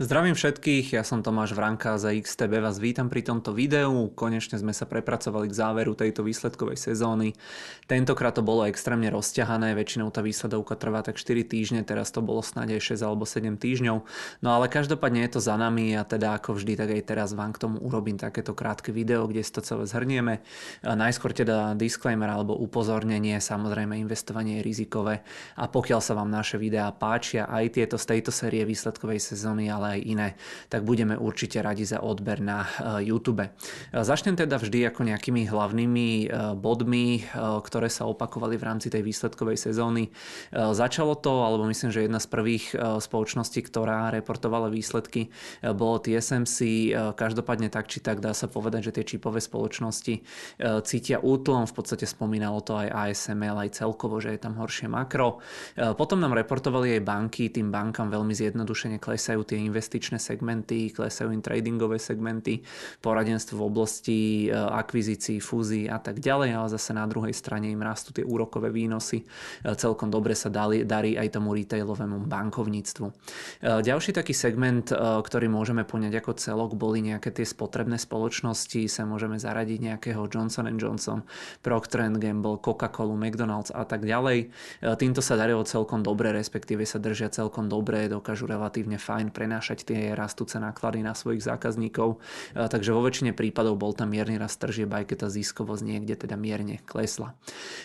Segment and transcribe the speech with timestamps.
[0.00, 4.08] Zdravím všetkých, ja som Tomáš Vranka za XTB, vás vítam pri tomto videu.
[4.16, 7.36] Konečne sme sa prepracovali k záveru tejto výsledkovej sezóny.
[7.84, 12.40] Tentokrát to bolo extrémne rozťahané, väčšinou tá výsledovka trvá tak 4 týždne, teraz to bolo
[12.40, 13.96] snáď aj 6 alebo 7 týždňov.
[14.40, 17.52] No ale každopádne je to za nami a teda ako vždy, tak aj teraz vám
[17.52, 20.40] k tomu urobím takéto krátke video, kde si to celé zhrnieme.
[20.80, 25.20] Najskôr teda disclaimer alebo upozornenie, samozrejme investovanie je rizikové
[25.60, 29.89] a pokiaľ sa vám naše videá páčia, aj tieto z tejto série výsledkovej sezóny, ale
[29.90, 30.28] aj iné,
[30.70, 33.44] tak budeme určite radi za odber na eh, YouTube.
[33.44, 33.50] Eh,
[33.92, 39.56] začnem teda vždy ako nejakými hlavnými eh, bodmi, ktoré sa opakovali v rámci tej výsledkovej
[39.56, 40.12] sezóny.
[40.52, 46.90] Začalo to, alebo myslím, že jedna z prvých spoločností, ktorá reportovala výsledky, bolo TSMC.
[47.16, 50.14] Každopádne tak či tak dá sa povedať, že tie čipové spoločnosti
[50.84, 55.40] cítia útlom, v podstate spomínalo to aj ASML, aj celkovo, že je tam horšie makro.
[55.96, 61.32] Potom nám reportovali aj banky, tým bankám veľmi zjednodušene klesajú tie investície investičné segmenty, klesajú
[61.32, 62.60] im tradingové segmenty,
[63.00, 67.80] poradenstvo v oblasti e, akvizícií, fúzií a tak ďalej, ale zase na druhej strane im
[67.80, 69.24] rastú tie úrokové výnosy.
[69.24, 73.06] E, celkom dobre sa darí aj tomu retailovému bankovníctvu.
[73.08, 73.12] E,
[73.80, 79.40] ďalší taký segment, ktorý môžeme poňať ako celok, boli nejaké tie spotrebné spoločnosti, sa môžeme
[79.40, 81.24] zaradiť nejakého Johnson Johnson,
[81.64, 84.50] Procter Gamble, Coca-Cola, McDonald's a tak ďalej.
[84.98, 89.86] Týmto sa darilo celkom dobre, respektíve sa držia celkom dobre, dokážu relatívne fajn prenášať znášať
[89.86, 92.18] tie rastúce náklady na svojich zákazníkov.
[92.58, 96.34] Takže vo väčšine prípadov bol tam mierny rast tržieb, aj keď tá ziskovosť niekde teda
[96.34, 97.38] mierne klesla.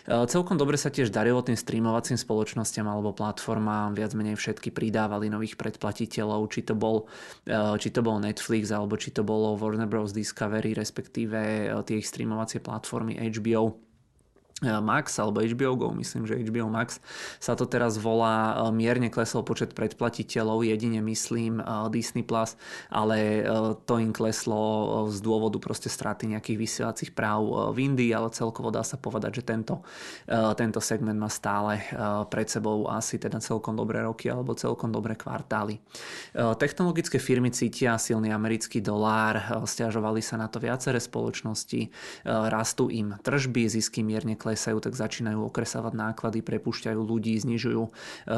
[0.10, 5.62] Celkom dobre sa tiež darilo tým streamovacím spoločnosťam alebo platformám, viac menej všetky pridávali nových
[5.62, 7.06] predplatiteľov, či to bol,
[7.78, 10.10] či to bol Netflix alebo či to bolo Warner Bros.
[10.10, 13.78] Discovery, respektíve tie ich streamovacie platformy HBO
[14.64, 17.04] Max alebo HBO Go, myslím, že HBO Max
[17.44, 22.56] sa to teraz volá, e, mierne klesol počet predplatiteľov, jedine myslím e, Disney+, Plus,
[22.88, 23.44] ale
[23.86, 24.64] to im kleslo
[25.12, 29.44] z dôvodu proste straty nejakých vysielacích práv v Indii, ale celkovo dá sa povedať, že
[29.46, 29.86] tento,
[30.58, 31.86] tento segment má stále
[32.34, 35.78] pred sebou asi teda celkom dobré roky alebo celkom dobré kvartály.
[36.58, 41.94] Technologické firmy cítia silný americký dolár, stiažovali sa na to viaceré spoločnosti,
[42.26, 47.90] rastú im tržby, zisky mierne klesajú, tak začínajú okresávať náklady, prepušťajú ľudí, znižujú e,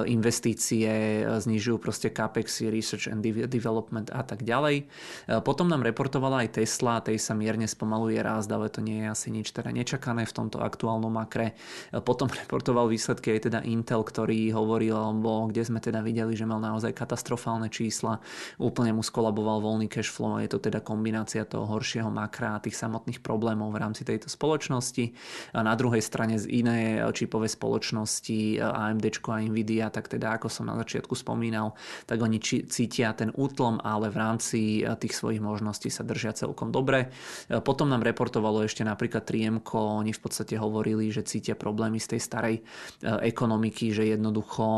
[0.07, 0.87] investície,
[1.27, 3.19] e, znižujú proste capex, research and
[3.51, 4.87] development a tak ďalej.
[5.27, 9.07] E, potom nám reportovala aj Tesla, tej sa mierne spomaluje rast, ale to nie je
[9.11, 11.59] asi nič teda nečakané v tomto aktuálnom makre.
[12.07, 16.63] Potom reportoval výsledky aj teda Intel, ktorý hovoril, alebo kde sme teda videli, že mal
[16.63, 18.23] naozaj katastrofálne čísla,
[18.55, 22.79] úplne mu skolaboval voľný cash flow, je to teda kombinácia toho horšieho makra a tých
[22.79, 25.11] samotných problémov v rámci tejto spoločnosti.
[25.57, 30.45] A na druhej druhej strane z iné čipové spoločnosti AMD a Nvidia, tak teda ako
[30.45, 31.73] som na začiatku spomínal,
[32.05, 32.37] tak oni
[32.69, 37.09] cítia ten útlom, ale v rámci eh, tých svojich možností sa držia celkom dobre.
[37.49, 42.13] Eh, potom nám reportovalo ešte napríklad 3M, oni v podstate hovorili, že cítia problémy z
[42.13, 44.69] tej starej eh, ekonomiky, že jednoducho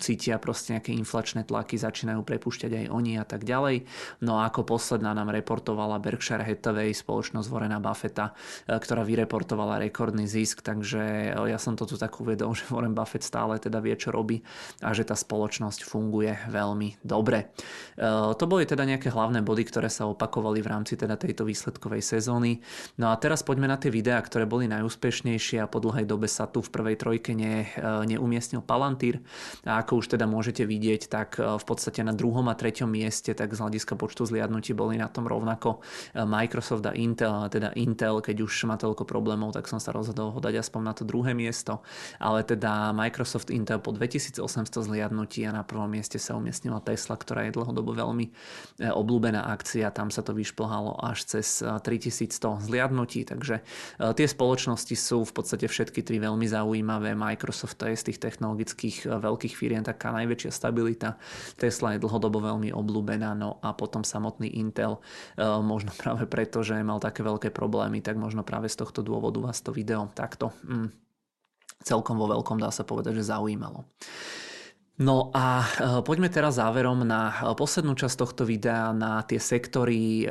[0.00, 3.84] cítia proste nejaké inflačné tlaky, začínajú prepušťať aj oni a tak ďalej.
[4.24, 8.32] No a ako posledná nám reportovala Berkshire Hathaway, spoločnosť Vorena Buffetta,
[8.64, 13.60] ktorá vyreportovala rekordný zisk, takže ja som to tu tak uvedol, že Warren Buffett stále
[13.60, 14.40] teda vie, čo robí
[14.80, 17.52] a že tá spoločnosť funguje veľmi dobre.
[18.00, 22.64] To boli teda nejaké hlavné body, ktoré sa opakovali v rámci teda tejto výsledkovej sezóny.
[22.96, 26.48] No a teraz poďme na tie videá, ktoré boli najúspešnejšie a po dlhej dobe sa
[26.48, 27.68] tu v prvej trojke ne,
[28.08, 29.20] neumiestnil Palantír.
[29.68, 33.52] A ako už teda môžete vidieť, tak v podstate na druhom a treťom mieste, tak
[33.52, 38.70] z hľadiska počtu zliadnutí boli na tom rovnako Microsoft a Intel, teda Intel, keď už
[38.70, 41.82] má toľko problémov, tak som sa rozhodol ho dať aspoň na to druhé miesto,
[42.22, 44.38] ale teda Microsoft Intel po 2800
[44.86, 48.32] zliadnutí a na prvom mieste sa umiestnila Tesla, ktorá je dlhodobo veľmi e,
[48.94, 53.62] obľúbená akcia, tam sa to vyšplhalo až cez 3100 e, zliadnutí, takže e,
[54.14, 57.18] tie spoločnosti sú v podstate všetky tri veľmi zaujímavé.
[57.18, 61.18] Microsoft to je z tých technologických veľkých firiem taká najväčšia stabilita.
[61.58, 65.00] Tesla je dlhodobo veľmi obľúbená, no a potom samotný Intel,
[65.40, 69.58] možno práve preto, že mal také veľké problémy, tak možno práve z tohto dôvodu vás
[69.64, 71.02] to video takto mm,
[71.82, 73.84] celkom vo veľkom dá sa povedať, že zaujímalo.
[75.02, 75.66] No a e,
[76.06, 80.26] poďme teraz záverom na poslednú časť tohto videa, na tie sektory, e,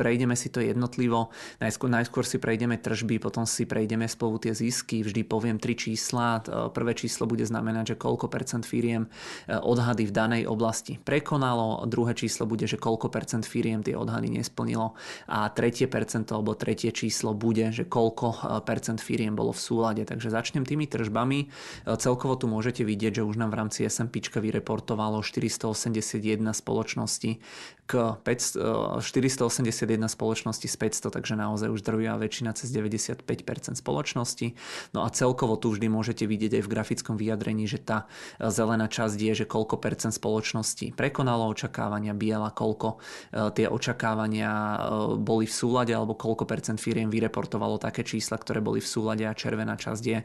[0.00, 1.28] prejdeme si to jednotlivo.
[1.60, 5.04] Najskôr, najskôr si prejdeme tržby, potom si prejdeme spolu tie zisky.
[5.04, 6.40] Vždy poviem tri čísla.
[6.72, 9.12] Prvé číslo bude znamenať, že koľko percent firiem
[9.44, 11.84] odhady v danej oblasti prekonalo.
[11.84, 14.96] Druhé číslo bude, že koľko percent firiem tie odhady nesplnilo.
[15.28, 20.02] A tretie percento alebo tretie číslo bude, že koľko percent firiem bolo v súlade.
[20.08, 21.52] Takže začnem tými tržbami.
[21.84, 26.22] Celkovo tu môžete vidieť, že už nám v rámci S&P vyreportovalo 481
[26.54, 27.42] spoločnosti
[27.90, 33.26] k 500, 481 spoločnosti z 500, takže naozaj už drvia väčšina cez 95%
[33.74, 34.54] spoločnosti.
[34.94, 38.06] No a celkovo tu vždy môžete vidieť aj v grafickom vyjadrení, že tá
[38.38, 44.78] zelená časť je, že koľko percent spoločnosti prekonalo očakávania, biela koľko e, tie očakávania e,
[45.18, 49.34] boli v súlade alebo koľko percent firiem vyreportovalo také čísla, ktoré boli v súlade a
[49.34, 50.24] červená časť je e,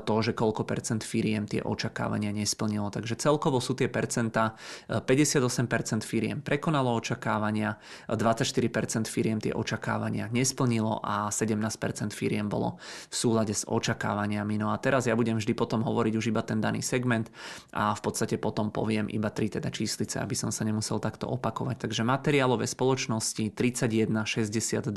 [0.00, 2.88] to, že koľko percent firiem tie očakávania nesplnilo.
[2.88, 4.56] Takže celkovo sú tie percentá
[4.88, 7.76] 58% firiem prekonalo očakávania,
[8.06, 12.78] 24% firiem tie očakávania nesplnilo a 17% firiem bolo
[13.10, 14.54] v súlade s očakávaniami.
[14.56, 17.28] No a teraz ja budem vždy potom hovoriť už iba ten daný segment
[17.74, 21.90] a v podstate potom poviem iba tri teda číslice, aby som sa nemusel takto opakovať.
[21.90, 24.94] Takže materiálové spoločnosti 31, 62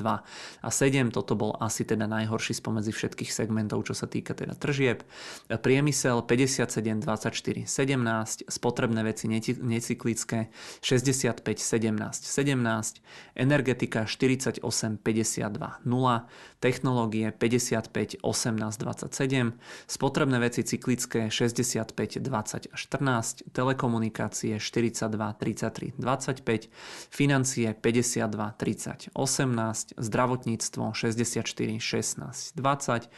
[0.61, 5.01] a 7, toto bol asi teda najhorší spomedzi všetkých segmentov, čo sa týka teda tržieb.
[5.49, 9.25] Priemysel 57, 24, 17, spotrebné veci
[9.57, 10.51] necyklické
[10.83, 13.01] 65, 17 17, 17,
[13.35, 16.27] energetika 48, 52, 0,
[16.59, 19.53] technológie 55, 18, 27,
[19.87, 26.69] spotrebné veci cyklické 65, 20 až 14, telekomunikácie 42, 33, 25,
[27.09, 33.09] financie 52, 30, 18, zdravotníctvo 64, 16, 20,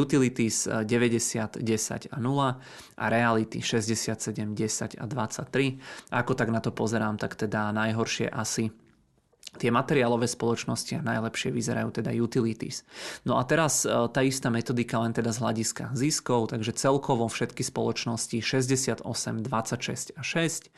[0.00, 2.60] utilities 90, 10 a 0
[2.96, 5.78] a reality 67, 10 a 23.
[6.10, 8.70] A ako tak na to pozerám, tak teda najhoršie najhoršie asi
[9.58, 12.82] tie materiálové spoločnosti najlepšie vyzerajú teda utilities.
[13.22, 17.62] No a teraz e, tá istá metodika len teda z hľadiska ziskov, takže celkovo všetky
[17.62, 20.70] spoločnosti 68, 26 a 6,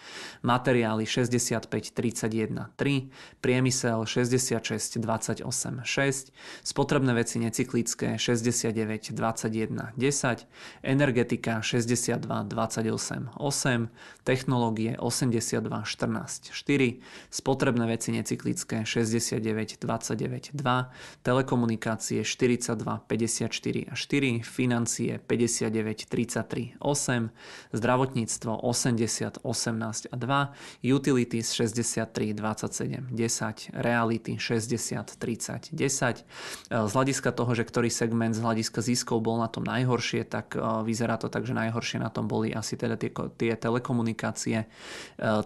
[0.44, 5.46] materiály 65, 31, 3, priemysel 66, 28,
[5.82, 6.32] 6,
[6.66, 10.46] spotrebné veci necyklické 69, 21, 10,
[10.82, 13.88] energetika 62, 28, 8,
[14.24, 17.00] technológie 82, 14, 4,
[17.30, 20.90] spotrebné veci necyklické elektrické 69 29 2,
[21.22, 27.30] telekomunikácie 42 54 a 4, financie 59 33 8,
[27.72, 30.52] zdravotníctvo 80 18 a 2,
[30.94, 36.24] utilities 63 27 10, reality 60 30 10.
[36.70, 40.60] Z hľadiska toho, že ktorý segment z hľadiska ziskov bol na tom najhoršie, tak e,
[40.82, 44.66] vyzerá to tak, že najhoršie na tom boli asi teda tie, tie telekomunikácie, e,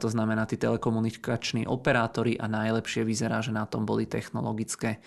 [0.00, 4.98] to znamená tí telekomunikační operátori a najlepšie vyzerá, že na tom boli technologické e,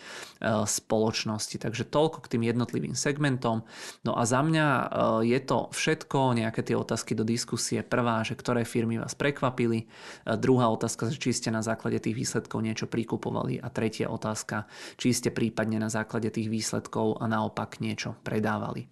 [0.67, 1.55] spoločnosti.
[1.55, 3.63] Takže toľko k tým jednotlivým segmentom.
[4.03, 4.85] No a za mňa e,
[5.31, 7.79] je to všetko, nejaké tie otázky do diskusie.
[7.79, 9.87] Prvá, že ktoré firmy vás prekvapili.
[9.87, 13.63] E, druhá otázka, či ste na základe tých výsledkov niečo prikupovali.
[13.63, 14.67] A tretia otázka,
[14.99, 18.89] či ste prípadne na základe tých výsledkov a naopak niečo predávali.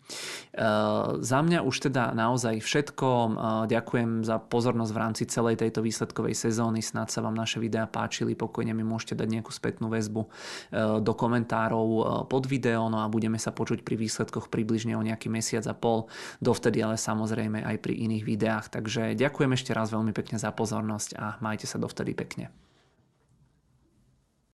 [1.22, 3.08] Za mňa už teda naozaj všetko.
[3.66, 6.86] Ďakujem za pozornosť v rámci celej tejto výsledkovej sezóny.
[6.86, 8.38] Snad sa vám naše videá páčili.
[8.38, 10.30] Pokojne mi môžete dať nejakú spätnú väzbu e,
[11.02, 15.28] do komentárov e, pod video, no a budeme sa počuť pri výsledkoch približne o nejaký
[15.28, 16.08] mesiac a pol,
[16.40, 18.66] dovtedy ale samozrejme aj pri iných videách.
[18.72, 22.54] Takže ďakujem ešte raz veľmi pekne za pozornosť a majte sa dovtedy pekne.